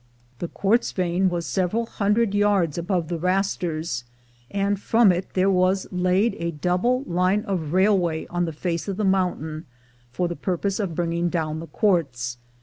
[0.39, 4.03] The quartz vein was several hundred yards above the "rasters,"
[4.49, 8.97] and from it there was laid a double line of railway on the face of
[8.97, 9.67] the mountain,
[10.11, 12.39] for the purpose of bringing down the quartz.